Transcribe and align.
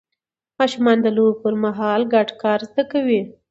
ماشومان 0.59 0.97
د 1.01 1.07
لوبو 1.15 1.39
پر 1.43 1.53
مهال 1.63 2.01
ګډ 2.13 2.29
کار 2.41 2.59
زده 2.69 2.83
کوي 2.91 3.21